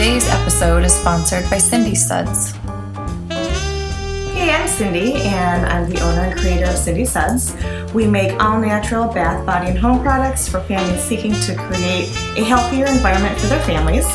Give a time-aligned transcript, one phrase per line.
[0.00, 2.52] Today's episode is sponsored by Cindy Suds.
[4.32, 7.54] Hey, I'm Cindy, and I'm the owner and creator of Cindy Suds.
[7.92, 12.42] We make all natural bath, body, and home products for families seeking to create a
[12.42, 14.06] healthier environment for their families.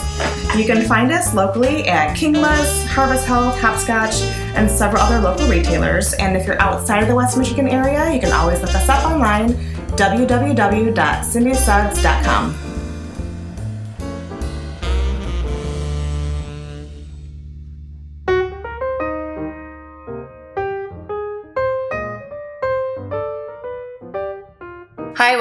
[0.57, 4.23] You can find us locally at Kingma's, Harvest Health, Hopscotch,
[4.55, 6.13] and several other local retailers.
[6.13, 9.05] And if you're outside of the West Michigan area, you can always look us up
[9.05, 9.49] online
[9.89, 12.74] www.cindysuds.com.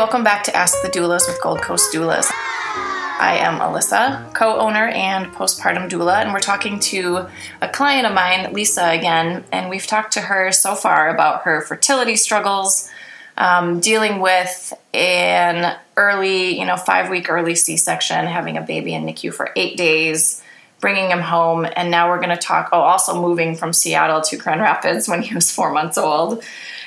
[0.05, 2.31] welcome back to Ask the Doulas with Gold Coast Doulas.
[2.31, 7.27] I am Alyssa, co owner and postpartum doula, and we're talking to
[7.63, 9.45] a client of mine, Lisa, again.
[9.51, 12.91] And we've talked to her so far about her fertility struggles,
[13.39, 18.93] um, dealing with an early, you know, five week early C section, having a baby
[18.93, 20.43] in NICU for eight days,
[20.80, 21.66] bringing him home.
[21.77, 25.23] And now we're going to talk, oh, also moving from Seattle to Grand Rapids when
[25.23, 26.45] he was four months old.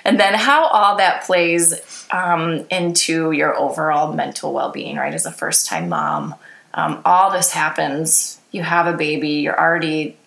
[0.08, 1.73] And then how all that plays
[2.11, 5.13] um, into your overall mental well being, right?
[5.13, 6.33] As a first time mom,
[6.73, 8.39] um, all this happens.
[8.52, 10.17] You have a baby, you're already,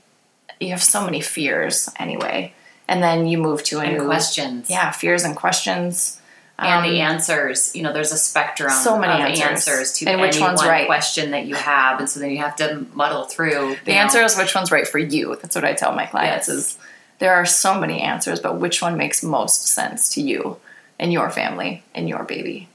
[0.60, 2.52] you have so many fears anyway.
[2.86, 4.68] And then you move to a and new questions.
[4.68, 6.20] Yeah, fears and questions.
[6.58, 9.46] And Um, the answers, you know, there's a spectrum So many of answers.
[9.68, 10.86] answers, to And which any one's one right?
[10.86, 13.76] question that you have, and so then you have to muddle through.
[13.86, 15.38] The answer is which one's right for you.
[15.40, 16.56] That's what I tell my clients Yes.
[16.56, 16.78] is
[17.20, 20.58] there are so many answers, but which one makes most sense to you
[20.98, 22.68] and your family and your baby?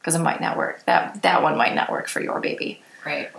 [0.00, 0.84] Because it might not work.
[0.86, 2.82] That that one might not work for your baby.
[3.04, 3.30] right.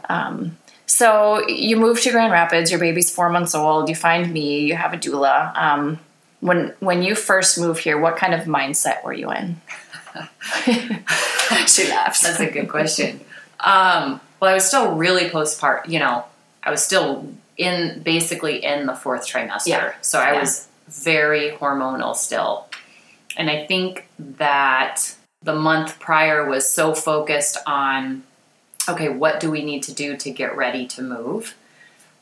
[0.86, 2.72] So you move to Grand Rapids.
[2.72, 3.90] Your baby's four months old.
[3.90, 4.62] You find me.
[4.62, 5.56] You have a doula.
[5.56, 6.00] Um,
[6.40, 9.62] when when you first moved here, what kind of mindset were you in?
[11.68, 12.22] she laughs.
[12.22, 13.20] That's a good question.
[13.60, 15.88] Um, well, I was still really postpart.
[15.88, 16.26] You know,
[16.64, 17.28] I was still
[17.60, 19.94] in basically in the fourth trimester, Yeah.
[20.02, 20.40] so I Yeah.
[20.40, 22.66] was very hormonal still,
[23.38, 24.08] and I think
[24.38, 25.14] that
[25.44, 28.24] the month prior was so focused on,
[28.88, 31.56] okay, what do we need to do to get ready to move?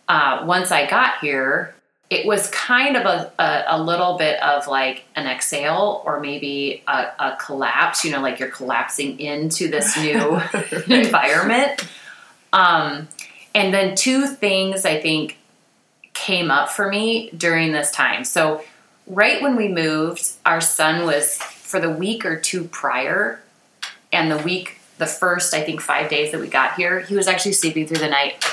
[0.07, 1.73] Uh, once I got here,
[2.09, 6.81] it was kind of a, a, a little bit of like an exhale or maybe
[6.87, 10.39] a, a collapse, you know, like you're collapsing into this new
[10.87, 11.85] environment.
[12.53, 13.07] Um,
[13.53, 15.37] and then two things I think
[16.13, 18.23] came up for me during this time.
[18.23, 18.63] So,
[19.05, 23.41] right when we moved, our son was for the week or two prior,
[24.11, 27.27] and the week, the first, I think, five days that we got here, he was
[27.27, 28.43] actually sleeping through the night,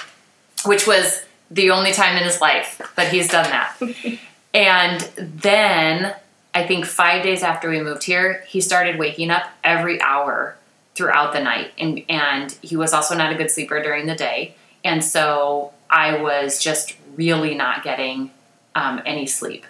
[0.65, 3.77] which was the only time in his life that he's done that.
[4.55, 6.15] and then
[6.55, 10.57] I think five days after we moved here, he started waking up every hour
[10.95, 11.73] throughout the night.
[11.79, 14.55] And, and he was also not a good sleeper during the day.
[14.85, 18.31] And so I was just really not getting
[18.75, 19.65] um, any sleep.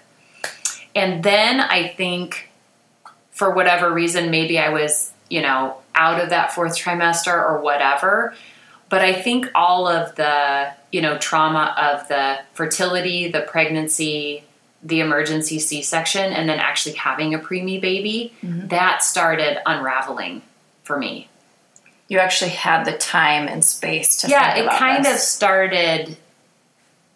[0.95, 2.51] And then I think
[3.31, 8.35] for whatever reason, maybe I was, you know, out of that fourth trimester or whatever.
[8.89, 14.45] But I think all of the, you know, trauma of the fertility, the pregnancy,
[14.83, 18.35] the emergency C section, and then actually having a preemie baby,
[18.69, 20.43] that started unraveling
[20.83, 21.29] for me.
[22.09, 25.15] You actually had the time and space to yeah, it kind this.
[25.15, 26.17] of started.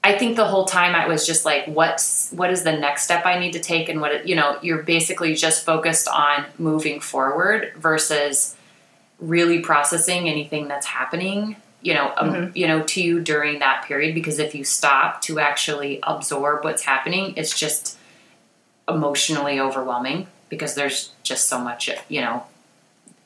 [0.03, 3.27] I think the whole time I was just like, what's what is the next step
[3.27, 7.73] I need to take, and what you know, you're basically just focused on moving forward
[7.77, 8.57] versus
[9.19, 11.57] really processing anything that's happening.
[11.83, 12.57] You know, um, Mm-hmm.
[12.57, 16.83] you know, to you during that period, because if you stop to actually absorb what's
[16.83, 17.97] happening, it's just
[18.89, 22.43] emotionally overwhelming because there's just so much, you know,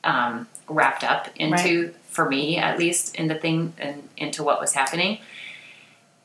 [0.03, 4.73] um, wrapped up into for me at least in the thing and into what was
[4.73, 5.19] happening.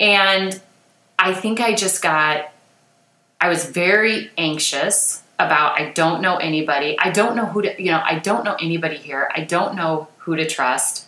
[0.01, 0.61] And
[1.19, 2.53] i think i just got
[3.41, 6.97] i was very anxious about i don't know anybody.
[6.99, 9.31] I don't know who to you know i don't know anybody here.
[9.35, 11.08] I don't know who to trust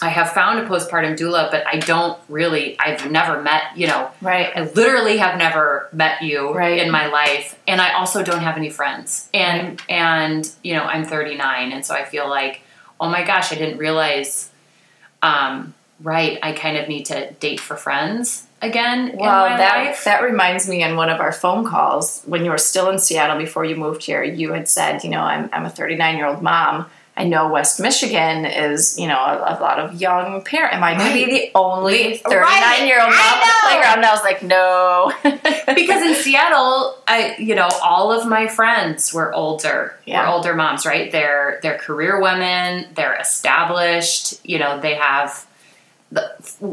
[0.00, 4.10] i have found a postpartum doula but i don't really i've never met you know
[4.20, 4.50] right.
[4.56, 6.78] I literally have never met you Right.
[6.78, 9.28] in my life, and I also don't have any friends.
[9.32, 12.62] And and you know, I'm 39, and so I feel like,
[13.00, 14.50] oh my gosh, I didn't realize.
[15.22, 20.04] Um, right, I kind of need to date for friends again Well, that life.
[20.04, 23.38] that reminds me in one of our phone calls when you were still in Seattle
[23.38, 24.22] before you moved here.
[24.22, 26.86] You had said, you know, I'm I'm a 39 year old mom.
[27.18, 30.76] I know West Michigan is, you know, a, a lot of young parents.
[30.76, 33.96] Am I going to be the only 39 year old mom on the playground?
[33.96, 35.12] And I was like, no.
[35.74, 40.22] because in Seattle, I you know all of my friends were older, Yeah.
[40.22, 41.10] were older moms, right?
[41.10, 45.44] They're they're career women, they're established, you know, they have
[46.12, 46.32] the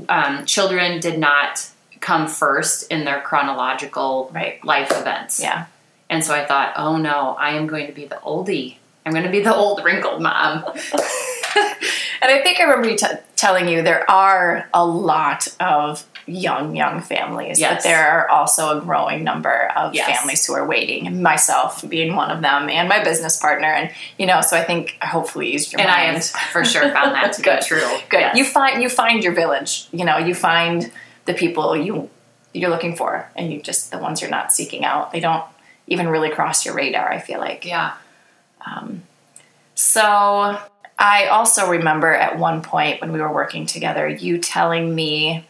[0.09, 1.67] um, children did not
[2.01, 4.63] come first in their chronological Right.
[4.63, 5.39] life events.
[5.41, 5.65] Yeah.
[6.07, 8.77] And so I thought, oh no, I am going to be the oldie.
[9.05, 10.63] I'm going to be the old wrinkled mom.
[12.21, 13.05] And I think I remember you t-
[13.35, 17.75] telling you there are a lot of young, young families, Yes.
[17.75, 20.17] but there are also a growing number of Yes.
[20.17, 23.67] families who are waiting, and myself being one of them, and my business partner.
[23.67, 27.13] And, you know, so I think hopefully eased your And I have for sure found
[27.13, 27.59] that to Good.
[27.59, 27.97] be true.
[28.09, 28.21] Good.
[28.21, 28.37] Yes.
[28.37, 29.87] You find you find your village.
[29.91, 30.91] You know, you find
[31.25, 32.09] the people you
[32.53, 35.11] you're looking for, and you just the ones you're not seeking out.
[35.11, 35.43] They don't
[35.87, 37.11] even really cross your radar.
[37.11, 37.65] I feel like.
[37.65, 37.93] yeah.
[39.75, 40.01] So
[40.97, 45.45] I also remember at one point when we were working together, you telling me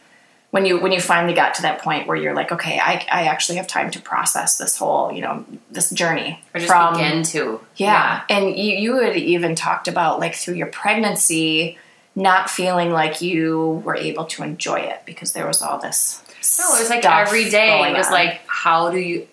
[0.50, 3.24] when you when you finally got to that point where you're like, okay, I, I
[3.26, 7.60] actually have time to process this whole you know this journey just begin to.
[7.76, 8.22] yeah.
[8.30, 11.78] And you, you had even talked about like through your pregnancy,
[12.14, 16.22] not feeling like you were able to enjoy it because there was all this.
[16.58, 17.90] No, it was like every day.
[17.90, 18.12] It was on.
[18.12, 19.28] like, how do you?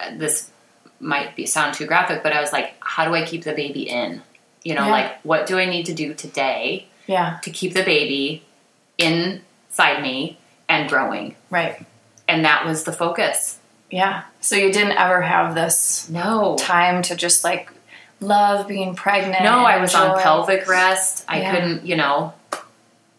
[0.00, 0.50] uh, This
[1.00, 3.82] might be sound too graphic, but I was like, how do I keep the baby
[3.88, 4.22] in?
[4.64, 4.90] You know, Yeah.
[4.92, 8.42] like what do I need to do today yeah, to keep the baby
[8.98, 10.38] inside me
[10.68, 11.36] and growing?
[11.50, 11.84] right,
[12.28, 13.58] And that was the focus.
[13.90, 14.22] yeah.
[14.40, 17.70] So you didn't ever have this No, time to just like
[18.20, 19.42] love being pregnant.
[19.44, 21.24] no, I was on pelvic rest.
[21.28, 21.50] I Yeah.
[21.54, 22.32] couldn't, you know.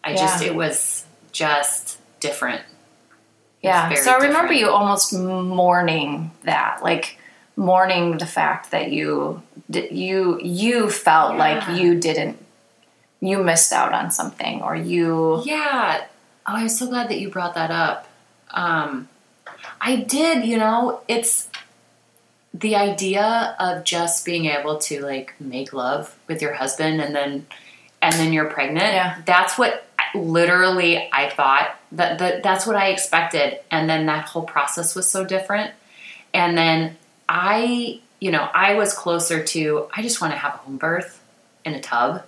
[0.04, 2.62] I just it was just different.
[3.62, 3.94] Yeah.
[3.96, 4.60] So I remember different.
[4.62, 7.17] you almost mourning that, like
[7.57, 12.38] mourning the fact that you you you felt like you didn't
[13.19, 16.06] you missed out on something or you Yeah.
[16.45, 18.07] Oh, I'm so glad that you brought that up.
[18.51, 19.09] Um,
[19.81, 21.50] I did, you know, it's
[22.54, 27.48] the idea of just being able to like make love with your husband and then
[28.01, 28.94] and then you're pregnant.
[28.94, 29.21] Yeah.
[29.25, 34.44] That's what literally I thought that, that that's what I expected and then that whole
[34.44, 35.71] process was so different.
[36.33, 36.98] And then
[37.30, 41.22] I, you know, I was closer to I just want to have a home birth
[41.66, 42.24] in a tub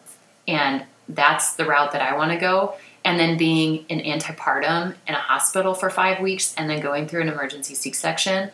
[0.47, 2.75] and that's the route that I want to go.
[3.05, 7.21] And then being an antepartum in a hospital for five weeks and then going through
[7.21, 8.51] an emergency C section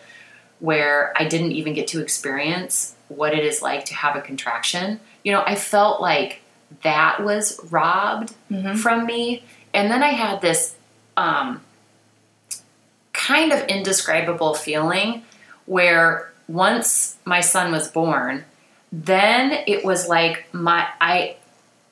[0.59, 4.99] where I didn't even get to experience what it is like to have a contraction.
[5.23, 6.41] You know, I felt like
[6.83, 8.33] that was robbed
[8.77, 9.43] from me.
[9.73, 10.75] And then I had this
[11.17, 11.61] um,
[13.13, 15.23] kind of indescribable feeling
[15.65, 18.45] where once my son was born,
[18.91, 21.37] then it was like my I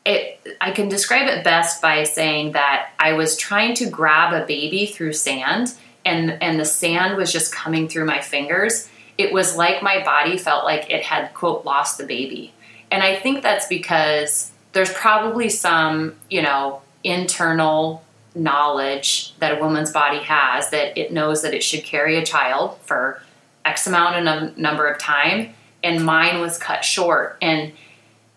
[0.06, 4.46] it I can describe it best by saying that I was trying to grab a
[4.46, 5.74] baby through sand
[6.06, 8.90] and and the sand was just coming through my fingers.
[9.18, 12.54] It was like my body felt like it had quote lost the baby.
[12.92, 18.04] And I think that's because there's probably some, you know, internal
[18.36, 22.78] knowledge that a woman's body has that it knows that it should carry a child
[22.82, 23.22] for
[23.66, 27.38] X amount of num- number of time, and mine was cut short.
[27.42, 27.74] And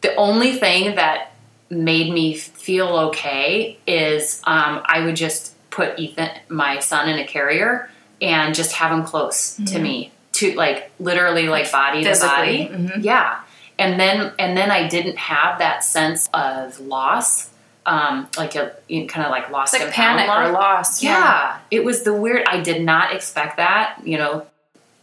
[0.00, 1.32] the only thing that
[1.70, 7.26] made me feel okay is um, I would just put Ethan, my son, in a
[7.26, 7.90] carrier
[8.22, 12.66] and just have him close to me, to like literally like body to Physically.
[12.66, 13.00] body.
[13.02, 13.40] Yeah,
[13.78, 17.50] and then and then I didn't have that sense of loss,
[17.84, 20.48] um, like a kind of like lost like and panic loss.
[20.48, 21.02] or loss.
[21.02, 22.44] Yeah, it was the weird.
[22.46, 23.98] I did not expect that.
[24.02, 24.46] You know,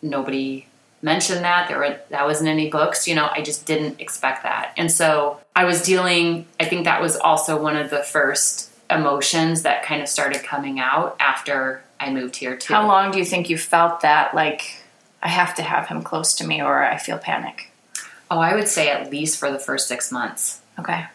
[0.04, 0.68] nobody
[1.02, 1.68] mentioned that.
[1.68, 3.08] There were that wasn't any books.
[3.08, 6.46] You know, I just didn't expect that, and so I was dealing.
[6.60, 10.80] I think that was also one of the first emotions that kind of started coming
[10.80, 12.74] out after I moved here too.
[12.74, 14.84] How long do you think you felt that like
[15.22, 17.72] I have to have him close to me or I feel panic?
[18.30, 20.62] Oh, I would say at least for the first six months.
[20.80, 21.06] Okay.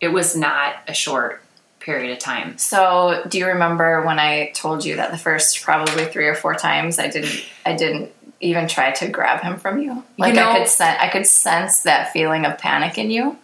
[0.00, 1.42] It was not a short
[1.80, 2.56] period of time.
[2.58, 6.54] So, do you remember when I told you that the first probably three or four
[6.54, 8.12] times I didn't I didn't
[8.42, 10.04] even try to grab him from you?
[10.18, 13.38] Like know- I could sen- I could sense that feeling of panic in you.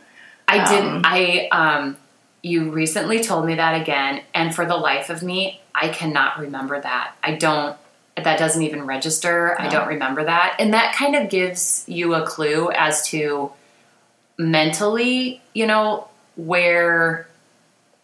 [0.47, 1.03] I Um, didn't.
[1.07, 1.97] I um,
[2.43, 6.81] you recently told me that again, and for the life of me, I cannot remember
[6.81, 7.13] that.
[7.23, 7.77] I don't.
[8.17, 9.55] That doesn't even register.
[9.61, 13.53] I don't remember that, and that kind of gives you a clue as to
[14.39, 17.29] mentally, you know, where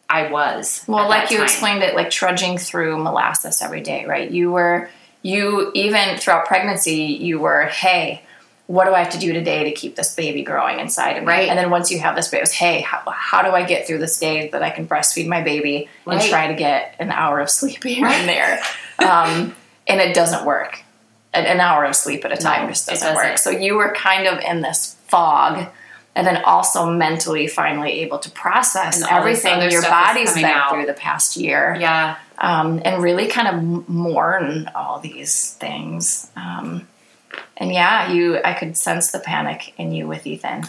[0.09, 0.85] I was.
[0.87, 1.45] Well, like you time.
[1.45, 4.31] explained it, like trudging through molasses every day, right?
[4.31, 4.89] You were,
[5.25, 8.23] you even throughout pregnancy, you were, hey,
[8.67, 11.29] what do I have to do today to keep this baby growing inside of me?
[11.29, 11.49] Right.
[11.49, 13.87] And then once you have this baby, it was, hey, how, how do I get
[13.87, 17.41] through this day that I can breastfeed my baby and try to get an hour
[17.41, 18.63] of sleep here and there?
[18.99, 20.83] Um, and it doesn't work.
[21.33, 23.25] An, an hour of sleep at a time No, just doesn't, work.
[23.25, 23.39] doesn't.
[23.39, 25.67] So you were kind of in this fog
[26.17, 30.71] and then also mentally finally able to process And everything your body's been out.
[30.71, 32.17] through the past year Yeah.
[32.39, 36.31] um, and really kind of mourn all these things.
[36.37, 36.87] Um,
[37.57, 40.65] and yeah, you, I could sense the panic in you with Ethan.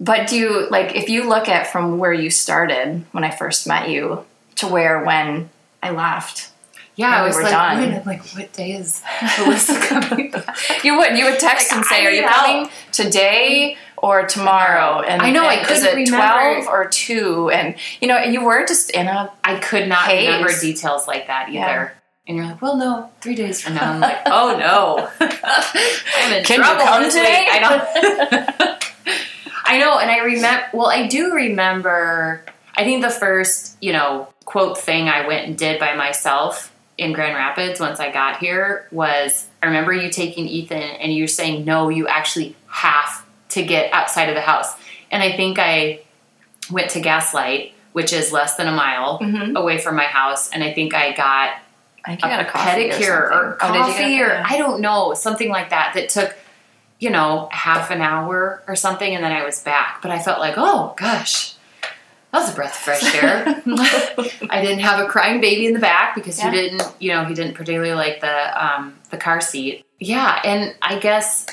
[0.00, 3.66] But do you like if you look at from where you started when I first
[3.66, 4.24] met you
[4.56, 5.48] to where when
[5.82, 6.50] I left?
[6.96, 7.92] Yeah, I we was were like, done.
[7.92, 10.56] wait, like, what day is Alyssa coming back?
[10.84, 15.00] You would you would text Like, and say, "Are you coming help." today or tomorrow?"
[15.00, 16.62] And I know, I and is couldn't it remember.
[16.62, 17.50] twelve or two?
[17.50, 20.28] And you know, you were just in a I could not Haze.
[20.28, 21.56] remember details like that either.
[21.56, 21.90] Yeah.
[22.26, 23.92] And you're like, well, no, three days from now.
[23.92, 27.46] I'm like, oh no, I'm in Can you come today?
[27.50, 28.76] I know.
[29.66, 30.66] I know, and I remember.
[30.72, 32.44] Well, I do remember.
[32.76, 37.12] I think the first, you know, quote thing I went and did by myself in
[37.12, 41.64] Grand Rapids once I got here was I remember you taking Ethan and you saying,
[41.64, 42.93] no, you actually have
[43.54, 44.72] to get outside of the house.
[45.10, 46.00] And I think I
[46.70, 49.56] went to Gaslight, which is less than a mile Mhm.
[49.56, 51.50] away from my house, and I think I got
[52.06, 53.80] I think a got a coffee pedicure or, or, something.
[53.80, 54.42] Oh, coffee or?
[54.46, 56.34] I don't know something like that that took
[56.98, 60.00] you know half an hour or something, and then I was back.
[60.02, 61.54] But I felt like, oh gosh,
[62.32, 63.44] that was a breath of fresh air.
[64.50, 66.50] I didn't have a crying baby in the back because Yeah.
[66.50, 69.84] he didn't, you know, he didn't particularly like the um, the car seat.
[70.00, 71.46] Yeah, and I guess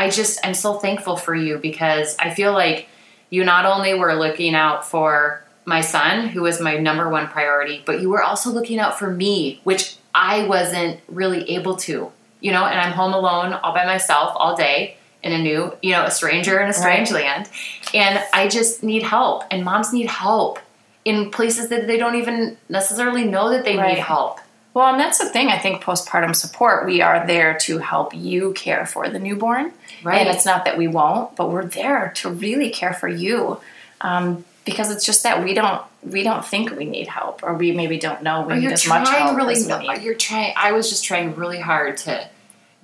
[0.00, 2.88] I just I'm so thankful for you because I feel like
[3.28, 7.82] you not only were looking out for my son, who was my number one priority,
[7.84, 12.10] but you were also looking out for me, which I wasn't really able to.
[12.40, 15.90] You know, and I'm home alone all by myself all day in a new, you
[15.90, 17.50] know, a stranger in a strange land.
[17.92, 19.44] And I just need help.
[19.50, 20.58] And moms need help
[21.04, 23.96] in places that they don't even necessarily know that they Right.
[23.96, 24.40] need help.
[24.72, 25.48] Well, and that's the thing.
[25.48, 29.72] I think postpartum support, we are there to help you care for the newborn.
[30.04, 30.26] Right.
[30.26, 33.60] And it's not that we won't, but we're there to really care for you.
[34.00, 37.72] Um, because it's just that we don't we don't think we need help, or we
[37.72, 40.02] maybe don't know we Or need as much help really as we need.
[40.02, 42.28] you're trying I was just trying really hard to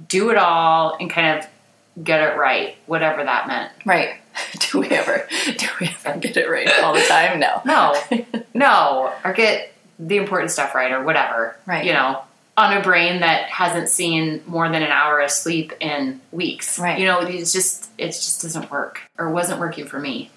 [0.09, 3.73] do it all and kind of get it right, whatever that meant.
[3.85, 4.17] Right?
[4.71, 5.27] Do we ever
[5.57, 7.41] do we ever get it right all the time?
[7.41, 7.63] No.
[7.65, 7.95] No,
[8.55, 11.57] no, or get the important stuff right, or whatever.
[11.67, 11.85] Right.
[11.85, 12.23] You know,
[12.57, 16.79] on a brain that hasn't seen more than an hour of sleep in weeks.
[16.79, 16.99] Right.
[16.99, 20.31] You know, it's just it just doesn't work, or wasn't working for me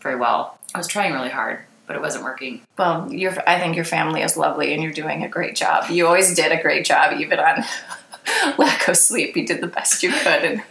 [0.00, 0.58] very well.
[0.74, 2.60] I was trying really hard, but it wasn't working.
[2.76, 5.90] Well, your I think your family is lovely, and you're doing a great job.
[5.90, 7.64] You always did a great job, even on
[8.58, 9.36] lack of sleep.
[9.36, 10.62] You did the best you could, and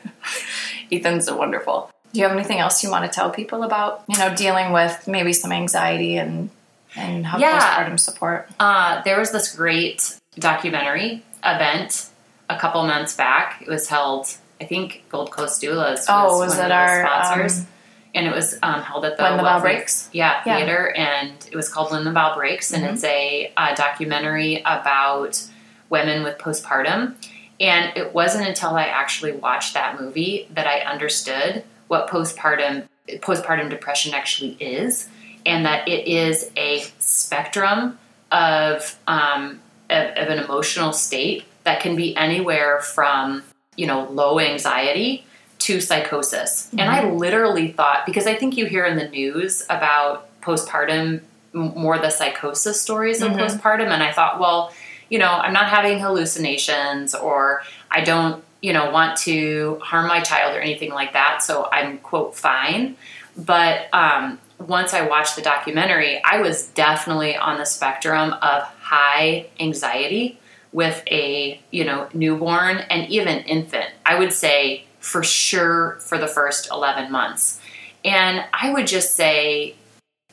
[0.92, 1.90] Ethan's wonderful.
[2.14, 4.04] Do you have anything else you want to tell people about?
[4.08, 6.50] You know, dealing with maybe some anxiety and
[6.96, 7.60] and how Yeah.
[7.60, 8.50] postpartum support.
[8.60, 12.08] Uh, there was this great documentary event
[12.50, 13.62] a couple months back.
[13.62, 14.28] It was held,
[14.62, 17.68] I think, Gold Coast Doulas was, Oh, was one it of our, sponsors, um,
[18.14, 20.10] and it was um, held at the When the Bough Breaks?
[20.14, 20.58] yeah, Yeah.
[20.58, 22.94] theater, and it was called When the Bough Breaks, and Mhm.
[22.94, 25.42] it's a, uh documentary about
[25.90, 27.16] women with postpartum.
[27.60, 32.88] And it wasn't until I actually watched that movie that I understood what postpartum
[33.22, 35.08] postpartum depression actually is,
[35.46, 37.98] and that it is a spectrum
[38.32, 39.60] of um,
[39.90, 43.44] of, of an emotional state that can be anywhere from
[43.76, 45.26] you know low anxiety
[45.60, 46.70] to psychosis.
[46.74, 51.22] And I literally thought because I think you hear in the news about postpartum
[51.56, 53.40] m- more the psychosis stories of Mhm.
[53.40, 54.72] postpartum, and I thought, well,
[55.10, 60.20] you know, I'm not having hallucinations or I don't, you know, want to harm my
[60.20, 62.96] child or anything like that, so I'm quote fine.
[63.38, 69.48] But um, once I watched the documentary, I was definitely on the spectrum of high
[69.60, 70.40] anxiety
[70.72, 73.90] with a you know newborn and even infant.
[74.06, 77.62] I would say for sure for the first 11 months.
[78.04, 79.76] And I would just say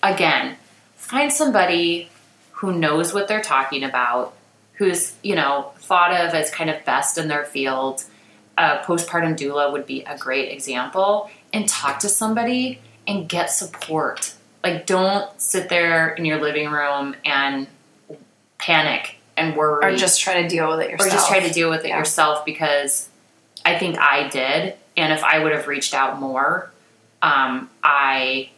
[0.02, 0.56] again,
[0.96, 2.08] find somebody
[2.52, 4.34] who knows what they're talking about,
[4.74, 8.04] who's, you know, thought of as kind of best in their field.
[8.56, 14.34] A postpartum doula would be a great example and talk to somebody and get support.
[14.64, 17.66] Like don't sit there in your living room and
[18.58, 21.10] panic and worry Or just try to deal with it yourself.
[21.10, 21.98] or just try to deal with it Yeah.
[21.98, 23.08] yourself because
[23.64, 26.70] I think I did, and if I would have reached out more,
[27.22, 28.50] um, I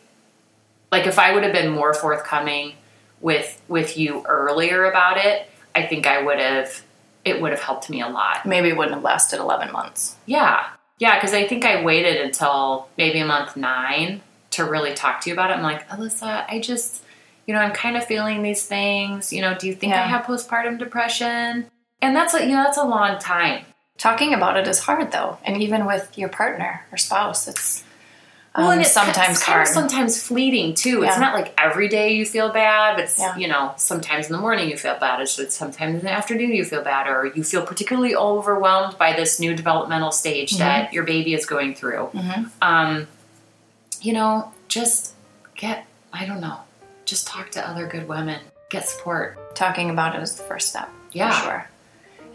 [0.91, 2.75] like if I would have been more forthcoming
[3.21, 6.83] with with you earlier about it, I think I would have
[7.25, 8.45] it would have helped me a lot.
[8.45, 10.17] Maybe it wouldn't have lasted 11 months.
[10.27, 10.67] Yeah,
[10.99, 14.21] yeah, because I think I waited until maybe a month nine
[14.55, 15.55] to really talk to you about it.
[15.57, 17.03] I'm like, Alyssa, I just,
[17.47, 19.33] you know, I'm kind of feeling these things.
[19.33, 21.67] You know, do you think I have postpartum depression?
[22.03, 23.65] And that's a you know that's a long time.
[23.97, 27.85] Talking about it is hard though, and even with your partner or spouse, it's
[28.57, 29.63] um, Well, and it's sometimes kind hard.
[29.69, 31.03] of sometimes fleeting too.
[31.05, 32.99] It's not like every day you feel bad.
[33.01, 33.37] It's Yeah.
[33.37, 35.21] you know sometimes in the morning you feel bad.
[35.21, 39.13] It's it's sometimes in the afternoon you feel bad, or you feel particularly overwhelmed by
[39.15, 40.59] this new developmental stage Mm-hmm.
[40.59, 42.11] that your baby is going through.
[42.61, 43.07] Um,
[44.05, 45.15] you know, just
[45.57, 46.59] get I don't know,
[47.05, 49.57] just talk to other good women, get support.
[49.57, 50.89] Talking about it is the first step.
[51.11, 51.33] Yeah.
[51.33, 51.71] For sure.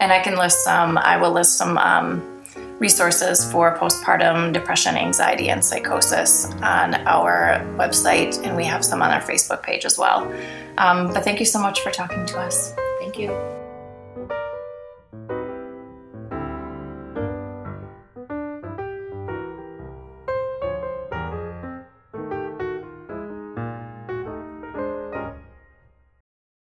[0.00, 2.42] And I can list some, I will list some um,
[2.78, 9.10] resources for postpartum depression, anxiety, and psychosis on our website, and we have some on
[9.10, 10.30] our Facebook page as well.
[10.78, 12.74] Um, but thank you so much for talking to us.
[13.00, 13.59] Thank you.